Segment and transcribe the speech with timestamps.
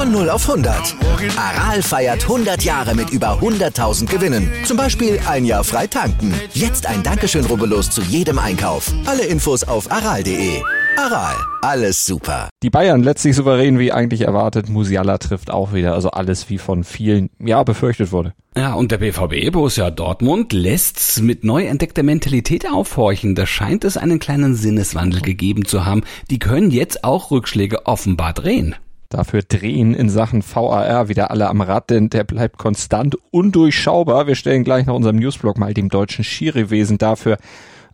[0.00, 0.96] Von 0 auf 100.
[1.36, 4.50] Aral feiert 100 Jahre mit über 100.000 Gewinnen.
[4.64, 6.32] Zum Beispiel ein Jahr frei tanken.
[6.54, 8.90] Jetzt ein Dankeschön, rubbellos zu jedem Einkauf.
[9.04, 10.62] Alle Infos auf aral.de.
[10.96, 12.48] Aral, alles super.
[12.62, 14.70] Die Bayern letztlich souverän wie eigentlich erwartet.
[14.70, 15.92] Musiala trifft auch wieder.
[15.92, 18.32] Also alles wie von vielen, ja, befürchtet wurde.
[18.56, 23.34] Ja, und der BVB, Borussia Dortmund, lässt's mit neu entdeckter Mentalität aufhorchen.
[23.34, 26.04] Da scheint es einen kleinen Sinneswandel gegeben zu haben.
[26.30, 28.76] Die können jetzt auch Rückschläge offenbar drehen.
[29.10, 34.28] Dafür drehen in Sachen VAR wieder alle am Rad, denn der bleibt konstant undurchschaubar.
[34.28, 37.36] Wir stellen gleich nach unserem Newsblog mal dem deutschen Schiriwesen dafür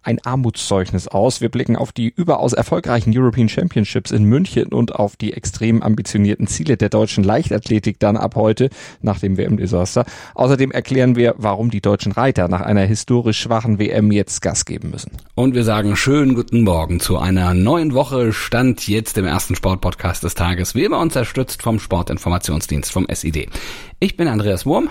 [0.06, 1.40] ein Armutszeugnis aus.
[1.40, 6.46] Wir blicken auf die überaus erfolgreichen European Championships in München und auf die extrem ambitionierten
[6.46, 8.70] Ziele der deutschen Leichtathletik dann ab heute
[9.02, 10.04] nach dem WM-Desaster.
[10.34, 14.90] Außerdem erklären wir, warum die deutschen Reiter nach einer historisch schwachen WM jetzt Gas geben
[14.90, 15.10] müssen.
[15.34, 18.32] Und wir sagen schönen guten Morgen zu einer neuen Woche.
[18.32, 23.48] Stand jetzt im ersten Sportpodcast des Tages, wie immer unterstützt vom Sportinformationsdienst vom SID.
[23.98, 24.88] Ich bin Andreas Wurm.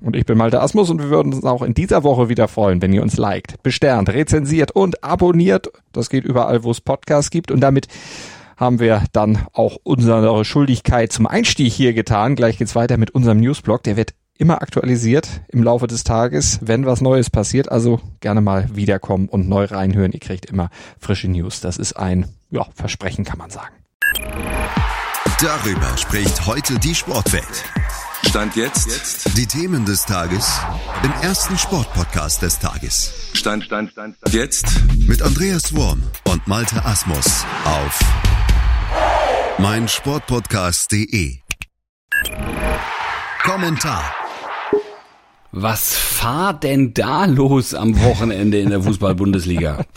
[0.00, 2.80] Und ich bin Malte Asmus und wir würden uns auch in dieser Woche wieder freuen,
[2.80, 5.70] wenn ihr uns liked, besternt, rezensiert und abonniert.
[5.92, 7.50] Das geht überall, wo es Podcasts gibt.
[7.50, 7.86] Und damit
[8.56, 12.34] haben wir dann auch unsere Schuldigkeit zum Einstieg hier getan.
[12.34, 13.82] Gleich geht's weiter mit unserem Newsblog.
[13.82, 17.70] Der wird immer aktualisiert im Laufe des Tages, wenn was Neues passiert.
[17.70, 20.12] Also gerne mal wiederkommen und neu reinhören.
[20.12, 21.60] Ihr kriegt immer frische News.
[21.60, 23.74] Das ist ein ja, Versprechen, kann man sagen.
[25.40, 27.64] Darüber spricht heute die Sportwelt.
[28.26, 29.36] Stand jetzt.
[29.36, 30.60] Die Themen des Tages
[31.02, 33.12] im ersten Sportpodcast des Tages.
[33.32, 34.34] Stand, Stand, Stand, Stand.
[34.34, 34.66] Jetzt.
[35.08, 38.00] Mit Andreas Worm und Malte Asmus auf
[39.58, 41.38] meinsportpodcast.de.
[43.42, 44.14] Kommentar.
[45.52, 49.84] Was fahr denn da los am Wochenende in der Fußball-Bundesliga?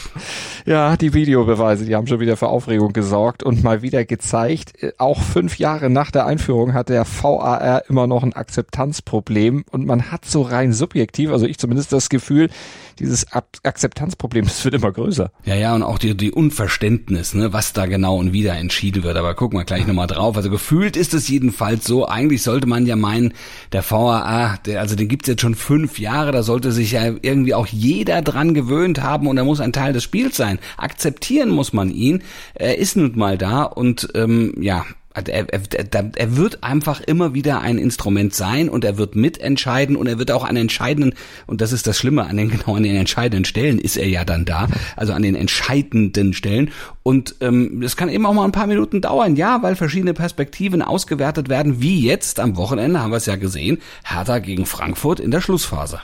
[0.66, 4.94] Ja, die Videobeweise, die haben schon wieder für Aufregung gesorgt und mal wieder gezeigt, äh,
[4.98, 10.10] auch fünf Jahre nach der Einführung hat der VAR immer noch ein Akzeptanzproblem und man
[10.10, 12.50] hat so rein subjektiv, also ich zumindest das Gefühl,
[13.00, 15.32] dieses Akzeptanzproblem, das wird immer größer.
[15.46, 19.18] Ja, ja, und auch die, die Unverständnis, ne, was da genau und wieder entschieden wird.
[19.18, 20.38] Aber gucken wir gleich nochmal drauf.
[20.38, 22.08] Also gefühlt ist es jedenfalls so.
[22.08, 23.34] Eigentlich sollte man ja meinen,
[23.72, 27.54] der VAA, der, also den gibt's jetzt schon fünf Jahre, da sollte sich ja irgendwie
[27.54, 30.60] auch jeder dran gewöhnt haben und er muss ein Teil des Spiels sein.
[30.78, 32.24] Akzeptieren muss man ihn.
[32.54, 37.62] Er ist nun mal da und ähm, ja, er, er, er wird einfach immer wieder
[37.62, 41.14] ein Instrument sein und er wird mitentscheiden und er wird auch an entscheidenden,
[41.46, 44.26] und das ist das Schlimme, an den genau an den entscheidenden Stellen ist er ja
[44.26, 46.72] dann da, also an den entscheidenden Stellen.
[47.04, 50.82] Und ähm, das kann eben auch mal ein paar Minuten dauern, ja, weil verschiedene Perspektiven
[50.82, 55.32] ausgewertet werden, wie jetzt am Wochenende, haben wir es ja gesehen, Hertha gegen Frankfurt in
[55.32, 56.00] der Schlussphase.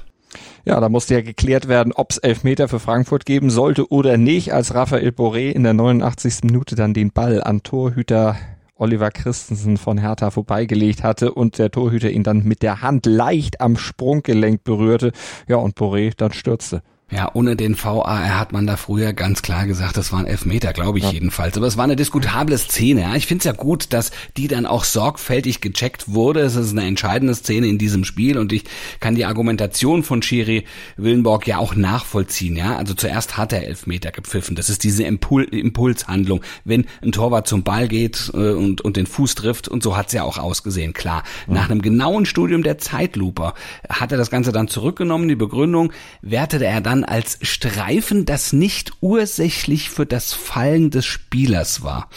[0.65, 4.53] Ja, da musste ja geklärt werden, ob es Elfmeter für Frankfurt geben sollte oder nicht,
[4.53, 6.43] als Raphael Boré in der 89.
[6.43, 8.35] Minute dann den Ball an Torhüter
[8.79, 13.61] Oliver Christensen von Hertha vorbeigelegt hatte und der Torhüter ihn dann mit der Hand leicht
[13.61, 15.11] am Sprunggelenk berührte.
[15.47, 16.81] Ja, und Boré dann stürzte.
[17.11, 20.99] Ja, ohne den VAR hat man da früher ganz klar gesagt, das waren Elfmeter, glaube
[20.99, 21.11] ich ja.
[21.11, 21.57] jedenfalls.
[21.57, 23.01] Aber es war eine diskutable Szene.
[23.01, 23.15] Ja.
[23.15, 26.41] Ich finde es ja gut, dass die dann auch sorgfältig gecheckt wurde.
[26.41, 28.63] Es ist eine entscheidende Szene in diesem Spiel und ich
[28.99, 30.65] kann die Argumentation von Schiri
[30.97, 32.55] Willenborg ja auch nachvollziehen.
[32.55, 34.55] Ja, Also zuerst hat er Elfmeter gepfiffen.
[34.55, 36.41] Das ist diese Impul Impulshandlung.
[36.63, 40.13] Wenn ein Torwart zum Ball geht äh, und, und den Fuß trifft und so hat's
[40.13, 41.23] ja auch ausgesehen, klar.
[41.47, 41.53] Mhm.
[41.55, 43.53] Nach einem genauen Studium der Zeitlupe
[43.89, 45.27] hat er das Ganze dann zurückgenommen.
[45.27, 45.91] Die Begründung
[46.21, 52.09] wertete er dann dann als Streifen, das nicht ursächlich für das Fallen des Spielers war.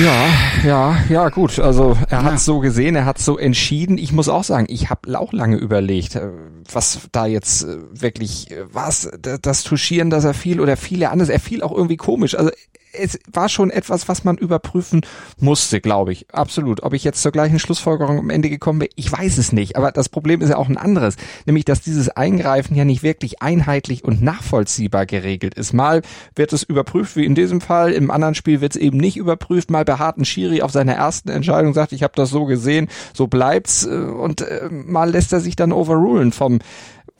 [0.00, 0.28] Ja,
[0.64, 1.58] ja, ja, gut.
[1.58, 2.38] Also er hat ja.
[2.38, 3.98] so gesehen, er hat so entschieden.
[3.98, 6.28] Ich muss auch sagen, ich habe auch lange überlegt, äh,
[6.70, 11.28] was da jetzt äh, wirklich äh, was das Tuschieren, dass er fiel oder viele anders.
[11.28, 12.36] Er fiel auch irgendwie komisch.
[12.36, 12.52] Also
[12.92, 15.02] es war schon etwas, was man überprüfen
[15.38, 16.26] musste, glaube ich.
[16.32, 16.82] Absolut.
[16.82, 19.76] Ob ich jetzt zur gleichen Schlussfolgerung am Ende gekommen bin, ich weiß es nicht.
[19.76, 21.16] Aber das Problem ist ja auch ein anderes.
[21.46, 25.72] Nämlich, dass dieses Eingreifen ja nicht wirklich einheitlich und nachvollziehbar geregelt ist.
[25.72, 26.02] Mal
[26.34, 27.92] wird es überprüft, wie in diesem Fall.
[27.92, 29.70] Im anderen Spiel wird es eben nicht überprüft.
[29.70, 33.26] Mal beharrt ein Schiri auf seiner ersten Entscheidung, sagt, ich habe das so gesehen, so
[33.26, 33.84] bleibt's.
[33.84, 36.58] Und äh, mal lässt er sich dann overrulen vom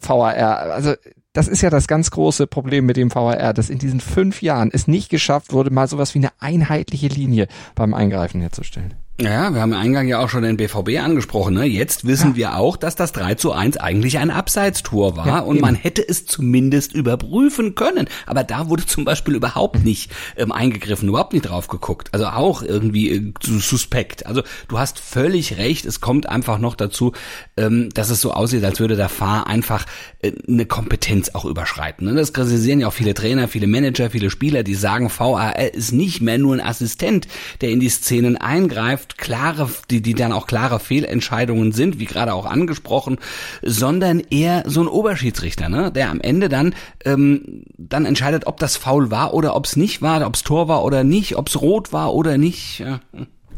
[0.00, 0.72] VAR.
[0.72, 0.94] Also
[1.32, 4.70] das ist ja das ganz große Problem mit dem VAR, dass in diesen fünf Jahren
[4.72, 8.94] es nicht geschafft wurde, mal sowas wie eine einheitliche Linie beim Eingreifen herzustellen.
[9.20, 11.54] Ja, wir haben im Eingang ja auch schon den BVB angesprochen.
[11.54, 11.64] Ne?
[11.64, 12.36] Jetzt wissen ja.
[12.36, 15.62] wir auch, dass das 3 zu 1 eigentlich ein Abseitstor war ja, und eben.
[15.62, 18.08] man hätte es zumindest überprüfen können.
[18.26, 22.08] Aber da wurde zum Beispiel überhaupt nicht ähm, eingegriffen, überhaupt nicht drauf geguckt.
[22.12, 24.24] Also auch irgendwie äh, suspekt.
[24.24, 27.12] Also du hast völlig recht, es kommt einfach noch dazu,
[27.58, 29.84] ähm, dass es so aussieht, als würde der Fahr einfach
[30.20, 32.06] äh, eine Kompetenz auch überschreiten.
[32.06, 32.14] Ne?
[32.14, 36.22] Das kritisieren ja auch viele Trainer, viele Manager, viele Spieler, die sagen, VAR ist nicht
[36.22, 37.28] mehr nur ein Assistent,
[37.60, 42.34] der in die Szenen eingreift, klare, die, die dann auch klare Fehlentscheidungen sind, wie gerade
[42.34, 43.18] auch angesprochen,
[43.62, 46.74] sondern eher so ein Oberschiedsrichter, ne, der am Ende dann
[47.04, 50.68] ähm, dann entscheidet, ob das Foul war oder ob es nicht war, ob es Tor
[50.68, 52.80] war oder nicht, ob es rot war oder nicht.
[52.80, 53.00] Ja.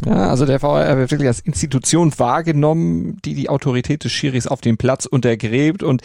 [0.04, 4.60] Ja, also der VR wird wirklich als Institution wahrgenommen, die die Autorität des Schiris auf
[4.60, 6.02] dem Platz untergräbt und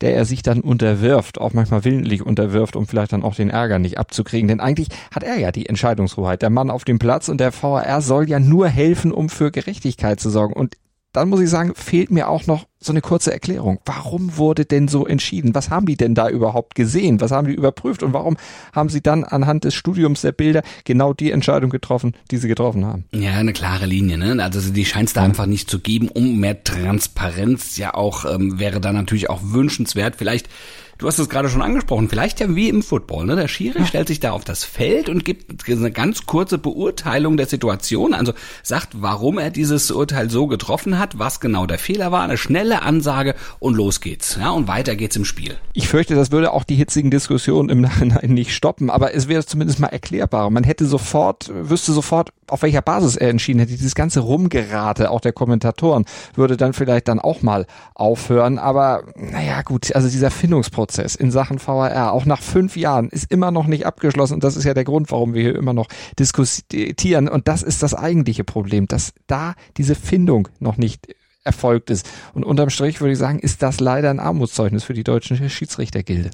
[0.00, 3.78] der er sich dann unterwirft, auch manchmal willentlich unterwirft, um vielleicht dann auch den Ärger
[3.78, 4.48] nicht abzukriegen.
[4.48, 8.00] Denn eigentlich hat er ja die Entscheidungshoheit, der Mann auf dem Platz und der VR
[8.00, 10.52] soll ja nur helfen, um für Gerechtigkeit zu sorgen.
[10.52, 10.76] Und
[11.16, 13.80] dann muss ich sagen, fehlt mir auch noch so eine kurze Erklärung.
[13.86, 15.54] Warum wurde denn so entschieden?
[15.54, 17.22] Was haben die denn da überhaupt gesehen?
[17.22, 18.02] Was haben die überprüft?
[18.02, 18.36] Und warum
[18.74, 22.84] haben sie dann anhand des Studiums der Bilder genau die Entscheidung getroffen, die sie getroffen
[22.84, 23.06] haben?
[23.12, 24.18] Ja, eine klare Linie.
[24.18, 24.42] Ne?
[24.42, 26.08] Also die scheint es da einfach nicht zu geben.
[26.08, 30.16] Um mehr Transparenz ja auch ähm, wäre da natürlich auch wünschenswert.
[30.16, 30.50] Vielleicht
[30.98, 33.26] Du hast es gerade schon angesprochen, vielleicht ja wie im Football.
[33.26, 33.36] Ne?
[33.36, 33.84] Der Schiri ja.
[33.84, 38.32] stellt sich da auf das Feld und gibt eine ganz kurze Beurteilung der Situation, also
[38.62, 42.80] sagt, warum er dieses Urteil so getroffen hat, was genau der Fehler war, eine schnelle
[42.80, 44.38] Ansage und los geht's.
[44.40, 45.58] Ja, und weiter geht's im Spiel.
[45.74, 49.44] Ich fürchte, das würde auch die hitzigen Diskussionen im Nachhinein nicht stoppen, aber es wäre
[49.44, 50.48] zumindest mal erklärbar.
[50.48, 53.72] Man hätte sofort, wüsste sofort, auf welcher Basis er entschieden hätte.
[53.72, 58.58] Dieses ganze Rumgerate, auch der Kommentatoren, würde dann vielleicht dann auch mal aufhören.
[58.58, 63.32] Aber naja, gut, also dieser Findungsprozess Prozess in Sachen VAR, auch nach fünf Jahren, ist
[63.32, 64.34] immer noch nicht abgeschlossen.
[64.34, 67.28] Und das ist ja der Grund, warum wir hier immer noch diskutieren.
[67.28, 71.08] Und das ist das eigentliche Problem, dass da diese Findung noch nicht
[71.42, 72.08] erfolgt ist.
[72.34, 76.30] Und unterm Strich würde ich sagen, ist das leider ein Armutszeugnis für die deutsche Schiedsrichtergilde.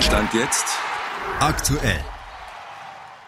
[0.00, 0.64] Stand jetzt
[1.40, 2.00] aktuell.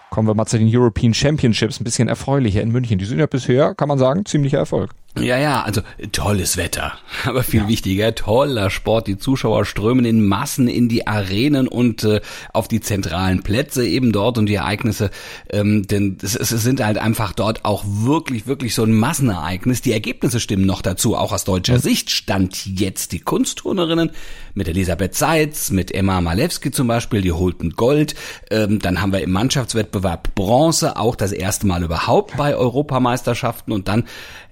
[0.09, 2.99] Kommen wir mal zu den European Championships, ein bisschen erfreulicher in München.
[2.99, 4.94] Die sind ja bisher, kann man sagen, ziemlicher Erfolg.
[5.19, 5.81] Ja, ja, also
[6.13, 6.93] tolles Wetter,
[7.25, 7.69] aber viel ja.
[7.69, 9.07] wichtiger, toller Sport.
[9.07, 12.21] Die Zuschauer strömen in Massen in die Arenen und äh,
[12.53, 15.11] auf die zentralen Plätze eben dort und die Ereignisse,
[15.51, 19.81] ähm, denn es, es sind halt einfach dort auch wirklich, wirklich so ein Massenereignis.
[19.81, 24.11] Die Ergebnisse stimmen noch dazu, auch aus deutscher Sicht stand jetzt die Kunstturnerinnen
[24.55, 28.15] mit Elisabeth Seitz, mit Emma Malewski zum Beispiel, die holten Gold.
[28.51, 33.89] Ähm, dann haben wir im Mannschaftswettbewerb Bronze, auch das erste Mal überhaupt bei Europameisterschaften und
[33.89, 34.05] dann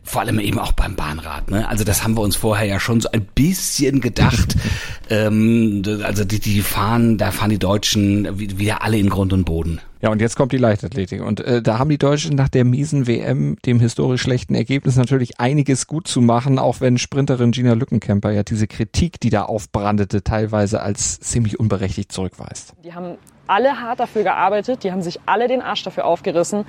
[0.04, 1.50] vor allem eben auch beim Bahnrad.
[1.50, 1.66] Ne?
[1.66, 4.54] Also das haben wir uns vorher ja schon so ein bisschen gedacht.
[5.10, 9.80] ähm, also die, die fahren, da fahren die Deutschen wieder alle in Grund und Boden.
[10.02, 11.22] Ja, und jetzt kommt die Leichtathletik.
[11.22, 15.40] Und äh, da haben die Deutschen nach der miesen WM, dem historisch schlechten Ergebnis, natürlich
[15.40, 20.22] einiges gut zu machen, auch wenn Sprinterin Gina Lückenkämper ja diese Kritik, die da aufbrandete,
[20.22, 22.74] teilweise als ziemlich unberechtigt zurückweist.
[22.84, 23.16] Die haben
[23.46, 26.66] alle hart dafür gearbeitet, die haben sich alle den Arsch dafür aufgerissen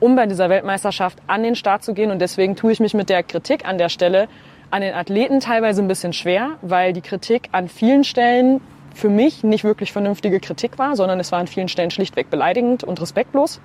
[0.00, 2.10] um bei dieser Weltmeisterschaft an den Start zu gehen.
[2.10, 4.28] Und deswegen tue ich mich mit der Kritik an der Stelle
[4.70, 8.60] an den Athleten teilweise ein bisschen schwer, weil die Kritik an vielen Stellen
[8.94, 12.84] für mich nicht wirklich vernünftige Kritik war, sondern es war an vielen Stellen schlichtweg beleidigend
[12.84, 13.60] und respektlos.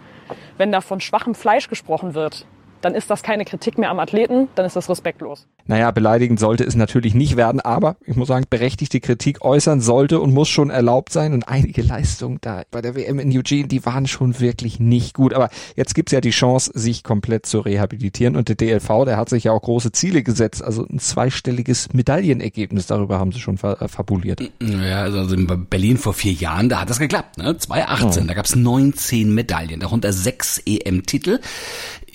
[0.57, 2.45] Wenn da von schwachem Fleisch gesprochen wird,
[2.85, 5.47] dann ist das keine Kritik mehr am Athleten, dann ist das respektlos.
[5.65, 10.19] Naja, beleidigend sollte es natürlich nicht werden, aber ich muss sagen, berechtigte Kritik äußern sollte
[10.19, 11.33] und muss schon erlaubt sein.
[11.33, 15.33] Und einige Leistungen da bei der WM in Eugene, die waren schon wirklich nicht gut.
[15.33, 18.35] Aber jetzt gibt's ja die Chance, sich komplett zu rehabilitieren.
[18.35, 20.63] Und der DLV, der hat sich ja auch große Ziele gesetzt.
[20.63, 24.42] Also ein zweistelliges Medaillenergebnis, darüber haben sie schon äh, fabuliert.
[24.61, 27.39] Ja, also in Berlin vor vier Jahren, da hat das geklappt.
[27.39, 27.57] Ne?
[27.57, 28.27] 2018, oh.
[28.27, 31.39] da gab's 19 Medaillen, darunter sechs EM-Titel.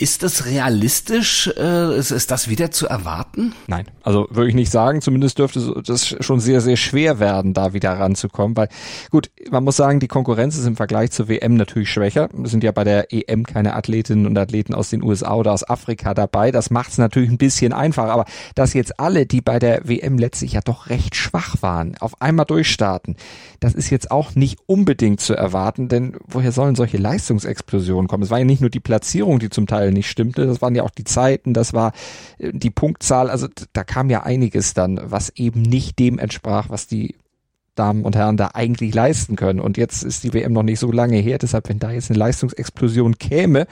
[0.00, 1.52] Ist das realistisch?
[1.58, 3.52] Äh, ist, ist das wieder zu erwarten?
[3.66, 5.02] Nein, also würde ich nicht sagen.
[5.02, 8.56] Zumindest dürfte das schon sehr, sehr schwer werden, da wieder ranzukommen.
[8.56, 8.70] Weil
[9.10, 12.30] gut, man muss sagen, die Konkurrenz ist im Vergleich zur WM natürlich schwächer.
[12.42, 15.68] Es sind ja bei der EM keine Athletinnen und Athleten aus den USA oder aus
[15.68, 16.50] Afrika dabei.
[16.50, 18.10] Das macht es natürlich ein bisschen einfacher.
[18.10, 22.22] Aber dass jetzt alle, die bei der WM letztlich ja doch recht schwach waren, auf
[22.22, 23.16] einmal durchstarten,
[23.60, 25.88] das ist jetzt auch nicht unbedingt zu erwarten.
[25.88, 28.22] Denn woher sollen solche Leistungsexplosionen kommen?
[28.22, 30.46] Es war ja nicht nur die Platzierung, die zum Teil nicht stimmte.
[30.46, 31.92] Das waren ja auch die Zeiten, das war
[32.38, 33.30] äh, die Punktzahl.
[33.30, 37.14] Also da kam ja einiges dann, was eben nicht dem entsprach, was die
[37.74, 39.60] Damen und Herren da eigentlich leisten können.
[39.60, 41.38] Und jetzt ist die WM noch nicht so lange her.
[41.38, 43.66] Deshalb, wenn da jetzt eine Leistungsexplosion käme,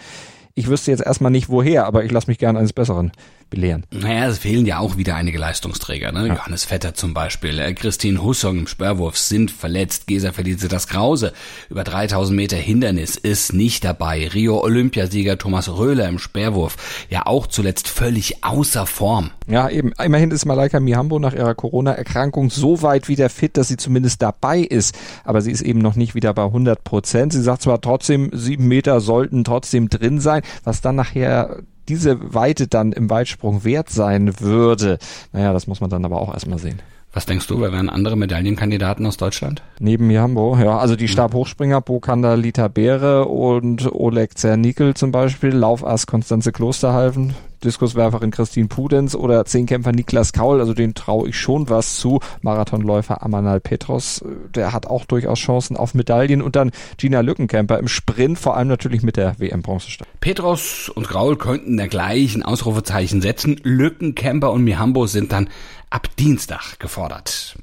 [0.54, 3.12] ich wüsste jetzt erstmal nicht woher, aber ich lasse mich gerne eines Besseren
[3.50, 3.84] belehren.
[3.90, 6.12] Naja, es fehlen ja auch wieder einige Leistungsträger.
[6.12, 6.28] Ne?
[6.28, 6.34] Ja.
[6.34, 11.32] Johannes Vetter zum Beispiel, äh, Christine Hussong im Sperrwurf sind verletzt, Gesa Felicitas Krause
[11.70, 17.46] über 3000 Meter Hindernis ist nicht dabei, Rio Olympiasieger Thomas Röhler im Sperrwurf, ja auch
[17.46, 19.30] zuletzt völlig außer Form.
[19.46, 23.76] Ja, eben, immerhin ist Malaika Mihambo nach ihrer Corona-Erkrankung so weit wieder fit, dass sie
[23.76, 27.32] zumindest dabei ist, aber sie ist eben noch nicht wieder bei 100 Prozent.
[27.32, 32.68] Sie sagt zwar trotzdem, sieben Meter sollten trotzdem drin sein, was dann nachher diese Weite
[32.68, 34.98] dann im Weitsprung wert sein würde.
[35.32, 36.80] Naja, das muss man dann aber auch erstmal sehen.
[37.12, 39.62] Was denkst du, wer wären andere Medaillenkandidaten aus Deutschland?
[39.80, 46.06] Neben Jambo, ja, also die Stabhochspringer Bokanda Lita Beere und Oleg Zernikel zum Beispiel, Laufass
[46.06, 47.34] Konstanze Klosterhalfen,
[47.64, 52.20] Diskuswerferin Christine Pudenz oder Zehnkämpfer Niklas Kaul, also den traue ich schon was zu.
[52.42, 54.24] Marathonläufer Amanal Petros,
[54.54, 58.68] der hat auch durchaus Chancen auf Medaillen und dann Gina Lückenkämper im Sprint, vor allem
[58.68, 60.08] natürlich mit der WM-Bronzestadt.
[60.20, 63.60] Petros und Graul könnten dergleichen Ausrufezeichen setzen.
[63.62, 65.48] Lückenkämper und Mihambo sind dann
[65.90, 67.56] ab Dienstag gefordert.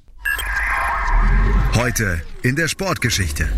[1.76, 3.50] Heute in der Sportgeschichte.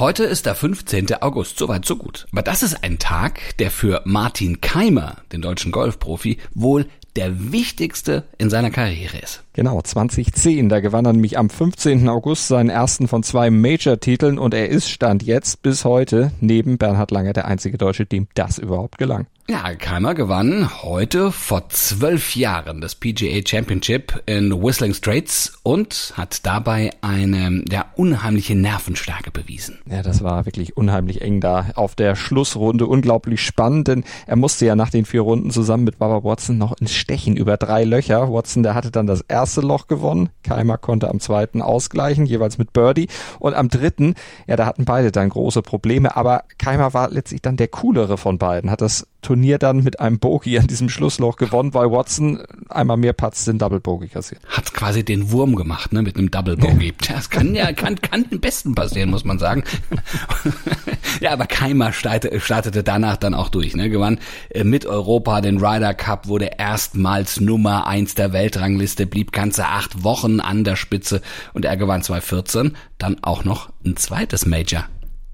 [0.00, 1.12] Heute ist der 15.
[1.20, 2.26] August, soweit so gut.
[2.32, 8.24] Aber das ist ein Tag, der für Martin Keimer, den deutschen Golfprofi, wohl der wichtigste
[8.38, 9.42] in seiner Karriere ist.
[9.60, 12.08] Genau, 2010, da gewann er nämlich am 15.
[12.08, 17.10] August seinen ersten von zwei Major-Titeln und er ist Stand jetzt bis heute neben Bernhard
[17.10, 19.26] Langer der einzige Deutsche, dem das überhaupt gelang.
[19.50, 26.46] Ja, Keimer gewann heute vor zwölf Jahren das PGA Championship in Whistling Straits und hat
[26.46, 29.80] dabei eine ja, unheimliche Nervenstärke bewiesen.
[29.90, 32.86] Ja, das war wirklich unheimlich eng da auf der Schlussrunde.
[32.86, 36.78] Unglaublich spannend, denn er musste ja nach den vier Runden zusammen mit Baba Watson noch
[36.78, 38.32] ins Stechen über drei Löcher.
[38.32, 40.30] Watson, der hatte dann das erste Loch gewonnen.
[40.42, 43.08] Keimer konnte am zweiten ausgleichen, jeweils mit Birdie.
[43.38, 44.14] Und am dritten,
[44.46, 46.16] ja, da hatten beide dann große Probleme.
[46.16, 50.18] Aber Keimer war letztlich dann der coolere von beiden, hat das Turnier dann mit einem
[50.18, 54.40] Bogey an diesem Schlussloch gewonnen, weil Watson einmal mehr Putts den Double Bogey kassiert.
[54.48, 56.94] Hat quasi den Wurm gemacht, ne, mit einem Double Bogey.
[57.06, 59.64] Das kann ja, kann, kann den Besten passieren, muss man sagen.
[61.20, 64.18] ja, aber Keimer startete, startete danach dann auch durch, ne, gewann
[64.50, 70.04] äh, mit Europa den Ryder Cup, wurde erstmals Nummer eins der Weltrangliste, blieb ganze acht
[70.04, 74.84] Wochen an der Spitze und er gewann 2014 dann auch noch ein zweites Major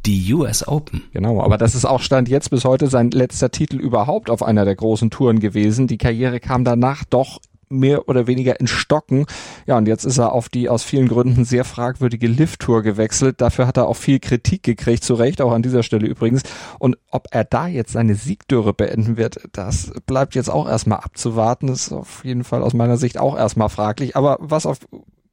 [0.06, 1.02] die US Open.
[1.12, 4.64] Genau, aber das ist auch Stand jetzt bis heute sein letzter Titel überhaupt auf einer
[4.64, 5.88] der großen Touren gewesen.
[5.88, 9.26] Die Karriere kam danach doch mehr oder weniger in Stocken.
[9.66, 13.40] Ja, und jetzt ist er auf die aus vielen Gründen sehr fragwürdige Lift-Tour gewechselt.
[13.40, 16.42] Dafür hat er auch viel Kritik gekriegt, zu Recht, auch an dieser Stelle übrigens.
[16.78, 21.66] Und ob er da jetzt seine Siegdürre beenden wird, das bleibt jetzt auch erstmal abzuwarten.
[21.66, 24.16] Das ist auf jeden Fall aus meiner Sicht auch erstmal fraglich.
[24.16, 24.78] Aber was auf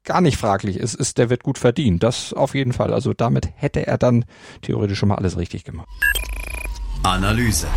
[0.04, 2.04] gar nicht fraglich ist, ist, der wird gut verdient.
[2.04, 2.94] Das auf jeden Fall.
[2.94, 4.26] Also damit hätte er dann
[4.62, 5.88] theoretisch schon mal alles richtig gemacht.
[7.04, 7.68] Analyse.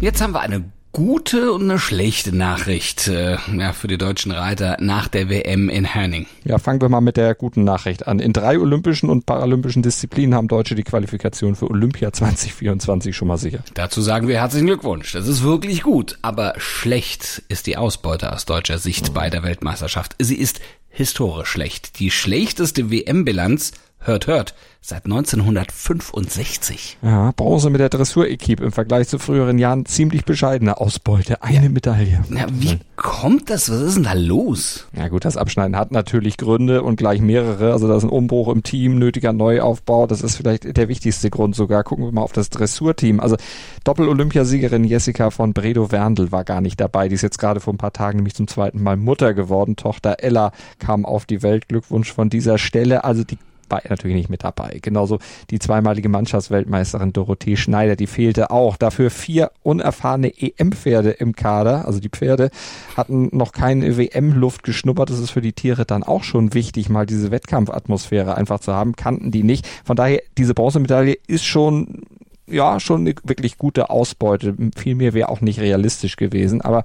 [0.00, 4.76] Jetzt haben wir eine gute und eine schlechte Nachricht äh, ja, für die deutschen Reiter
[4.80, 6.26] nach der WM in Herning.
[6.44, 8.20] Ja, fangen wir mal mit der guten Nachricht an.
[8.20, 13.38] In drei olympischen und paralympischen Disziplinen haben Deutsche die Qualifikation für Olympia 2024 schon mal
[13.38, 13.58] sicher.
[13.74, 15.12] Dazu sagen wir herzlichen Glückwunsch.
[15.12, 16.16] Das ist wirklich gut.
[16.22, 20.14] Aber schlecht ist die Ausbeute aus deutscher Sicht bei der Weltmeisterschaft.
[20.20, 20.60] Sie ist
[20.90, 21.98] historisch schlecht.
[21.98, 23.72] Die schlechteste WM-Bilanz,
[24.04, 26.98] hört, hört, seit 1965.
[27.02, 31.42] Ja, Bronze mit der Dressur-Equipe im Vergleich zu früheren Jahren ziemlich bescheidene Ausbeute.
[31.42, 31.70] Eine ja.
[31.70, 32.24] Medaille.
[32.30, 33.70] Ja, wie kommt das?
[33.70, 34.86] Was ist denn da los?
[34.94, 37.72] Ja gut, das Abschneiden hat natürlich Gründe und gleich mehrere.
[37.72, 40.06] Also da ist ein Umbruch im Team, nötiger Neuaufbau.
[40.06, 41.82] Das ist vielleicht der wichtigste Grund sogar.
[41.82, 43.20] Gucken wir mal auf das Dressurteam.
[43.20, 43.36] Also
[43.84, 47.08] Doppel-Olympiasiegerin Jessica von Bredow-Werndl war gar nicht dabei.
[47.08, 49.76] Die ist jetzt gerade vor ein paar Tagen nämlich zum zweiten Mal Mutter geworden.
[49.76, 51.68] Tochter Ella kam auf die Welt.
[51.68, 53.04] Glückwunsch von dieser Stelle.
[53.04, 53.38] Also die
[53.70, 54.78] war er natürlich nicht mit dabei.
[54.82, 55.18] Genauso
[55.50, 58.76] die zweimalige Mannschaftsweltmeisterin Dorothee Schneider, die fehlte auch.
[58.76, 61.86] Dafür vier unerfahrene EM-Pferde im Kader.
[61.86, 62.50] Also die Pferde
[62.96, 65.10] hatten noch keine WM-Luft geschnuppert.
[65.10, 68.96] Das ist für die Tiere dann auch schon wichtig, mal diese Wettkampfatmosphäre einfach zu haben.
[68.96, 69.66] Kannten die nicht.
[69.84, 72.02] Von daher, diese Bronzemedaille ist schon
[72.46, 74.54] ja, schon eine wirklich gute Ausbeute.
[74.76, 76.84] Viel mehr wäre auch nicht realistisch gewesen, aber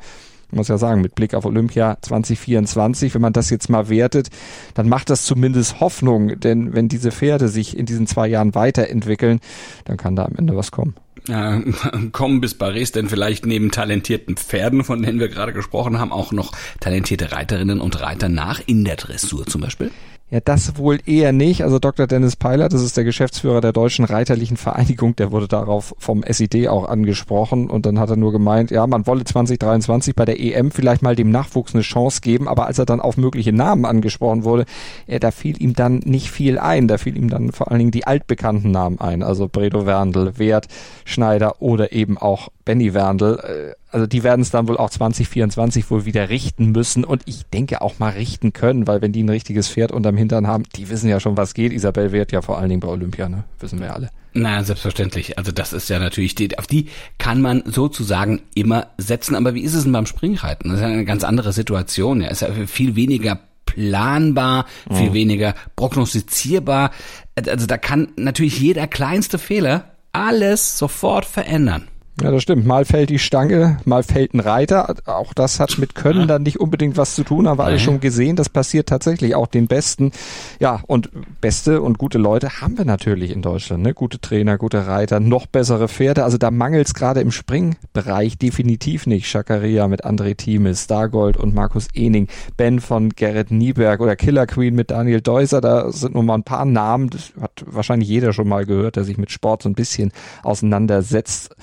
[0.52, 4.30] muss ja sagen, mit Blick auf Olympia 2024, wenn man das jetzt mal wertet,
[4.74, 9.40] dann macht das zumindest Hoffnung, denn wenn diese Pferde sich in diesen zwei Jahren weiterentwickeln,
[9.86, 10.96] dann kann da am Ende was kommen.
[11.28, 11.62] Ja,
[12.12, 16.32] kommen bis Paris denn vielleicht neben talentierten Pferden, von denen wir gerade gesprochen haben, auch
[16.32, 19.92] noch talentierte Reiterinnen und Reiter nach in der Dressur zum Beispiel?
[20.32, 21.64] Ja, das wohl eher nicht.
[21.64, 22.06] Also Dr.
[22.06, 26.68] Dennis Peiler, das ist der Geschäftsführer der Deutschen Reiterlichen Vereinigung, der wurde darauf vom SID
[26.68, 30.70] auch angesprochen und dann hat er nur gemeint, ja, man wolle 2023 bei der EM
[30.70, 34.44] vielleicht mal dem Nachwuchs eine Chance geben, aber als er dann auf mögliche Namen angesprochen
[34.44, 34.66] wurde,
[35.08, 36.88] ja, da fiel ihm dann nicht viel ein.
[36.88, 40.68] Da fiel ihm dann vor allen Dingen die altbekannten Namen ein, also Bredo Werndl, Wert,
[41.06, 43.40] Schneider oder eben auch Benny Werndl.
[43.42, 47.48] Äh, also die werden es dann wohl auch 2024 wohl wieder richten müssen und ich
[47.48, 50.88] denke auch mal richten können, weil wenn die ein richtiges Pferd unterm Hintern haben, die
[50.92, 51.74] wissen ja schon, was geht.
[51.74, 53.44] Isabel wird ja vor allen Dingen bei Olympia, ne?
[53.60, 54.12] Wissen wir alle.
[54.34, 55.40] Na, selbstverständlich.
[55.40, 59.34] Also das ist ja natürlich, die, auf die kann man sozusagen immer setzen.
[59.34, 60.70] Aber wie ist es denn beim Springreiten?
[60.70, 62.22] Das ist ja eine ganz andere Situation.
[62.22, 65.14] Ja, ist ja viel weniger planbar, viel mhm.
[65.16, 66.92] weniger prognostizierbar.
[67.36, 71.88] Also da kann natürlich jeder kleinste Fehler alles sofort verändern.
[72.22, 72.66] Ja, das stimmt.
[72.66, 74.94] Mal fällt die Stange, mal fällt ein Reiter.
[75.06, 78.02] Auch das hat mit Können dann nicht unbedingt was zu tun, haben wir alle schon
[78.02, 78.36] gesehen.
[78.36, 80.12] Das passiert tatsächlich auch den Besten.
[80.60, 81.10] Ja, und
[81.40, 83.84] beste und gute Leute haben wir natürlich in Deutschland.
[83.84, 83.94] Ne?
[83.94, 86.26] Gute Trainer, gute Reiter, noch bessere Pferde.
[86.26, 89.28] Also da mangelt es gerade im Springbereich definitiv nicht.
[89.28, 94.76] Schakaria mit André Thieme, Stargold und Markus Ening, Ben von Gerrit Nieberg oder Killer Queen
[94.76, 95.62] mit Daniel Deuser.
[95.62, 97.10] Da sind nur mal ein paar Namen.
[97.10, 100.12] Das hat wahrscheinlich jeder schon mal gehört, der sich mit Sport so ein bisschen
[100.44, 101.56] auseinandersetzt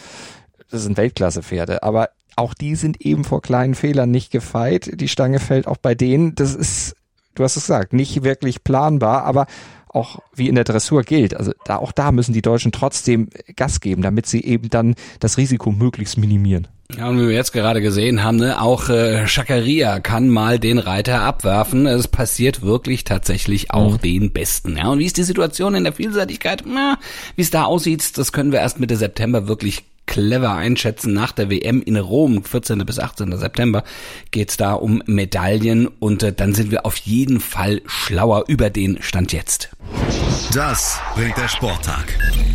[0.70, 4.90] das sind Weltklasse-Pferde, aber auch die sind eben vor kleinen Fehlern nicht gefeit.
[4.94, 6.34] Die Stange fällt auch bei denen.
[6.34, 6.94] Das ist,
[7.34, 9.46] du hast es gesagt, nicht wirklich planbar, aber
[9.88, 11.34] auch wie in der Dressur gilt.
[11.34, 15.38] Also da, auch da müssen die Deutschen trotzdem Gas geben, damit sie eben dann das
[15.38, 16.68] Risiko möglichst minimieren.
[16.94, 20.78] Ja, und wie wir jetzt gerade gesehen haben, ne, auch äh, Schakaria kann mal den
[20.78, 21.86] Reiter abwerfen.
[21.86, 24.00] Es passiert wirklich tatsächlich auch mhm.
[24.02, 24.76] den Besten.
[24.76, 26.62] Ja, und wie ist die Situation in der Vielseitigkeit?
[26.66, 26.98] Na,
[27.34, 31.12] wie es da aussieht, das können wir erst Mitte September wirklich clever einschätzen.
[31.12, 32.78] Nach der WM in Rom, 14.
[32.86, 33.36] bis 18.
[33.36, 33.84] September,
[34.30, 39.02] geht's da um Medaillen und äh, dann sind wir auf jeden Fall schlauer über den
[39.02, 39.70] Stand jetzt.
[40.54, 42.06] Das bringt der Sporttag.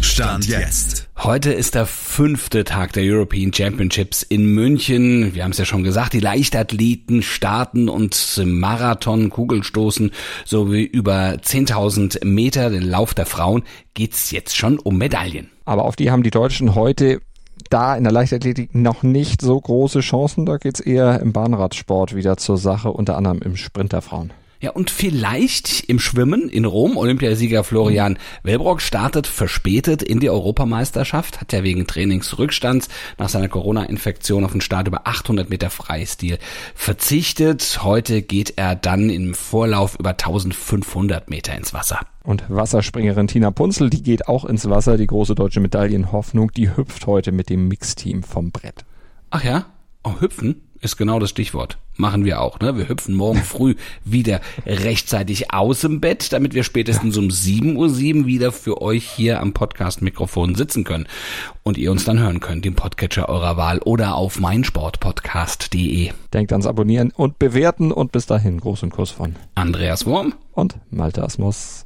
[0.02, 1.08] Stand jetzt.
[1.18, 5.36] Heute ist der fünfte Tag der European Championships in München.
[5.36, 10.12] Wir haben es ja schon gesagt, die Leichtathleten starten und Marathon, Kugelstoßen
[10.46, 15.52] sowie über 10.000 Meter, den Lauf der Frauen, geht's jetzt schon um Medaillen.
[15.66, 17.22] Aber auf die haben die Deutschen heute
[17.70, 20.46] da in der Leichtathletik noch nicht so große Chancen.
[20.46, 24.32] Da geht's eher im Bahnradsport wieder zur Sache, unter anderem im Sprinterfrauen.
[24.62, 26.96] Ja, und vielleicht im Schwimmen in Rom.
[26.96, 32.88] Olympiasieger Florian Wellbrock startet verspätet in die Europameisterschaft, hat ja wegen Trainingsrückstands
[33.18, 36.38] nach seiner Corona-Infektion auf den Start über 800 Meter Freistil
[36.76, 37.80] verzichtet.
[37.82, 42.00] Heute geht er dann im Vorlauf über 1500 Meter ins Wasser.
[42.24, 47.08] Und Wasserspringerin Tina Punzel, die geht auch ins Wasser, die große deutsche Medaillenhoffnung, die hüpft
[47.08, 48.86] heute mit dem Mixteam vom Brett.
[49.32, 49.66] Ach ja?
[50.04, 50.62] Oh, hüpfen?
[50.82, 51.78] Ist genau das Stichwort.
[51.96, 52.76] Machen wir auch, ne?
[52.78, 58.26] Wir hüpfen morgen früh wieder rechtzeitig aus dem Bett, damit wir spätestens um 7.07 Uhr
[58.26, 61.08] wieder für euch hier am Podcast-Mikrofon sitzen können
[61.64, 66.12] und ihr uns dann hören könnt im Podcatcher eurer Wahl oder auf meinsportpodcast.de.
[66.34, 71.24] Denkt ans Abonnieren und Bewerten und bis dahin großen Kuss von Andreas Wurm und Malte
[71.24, 71.86] Asmus.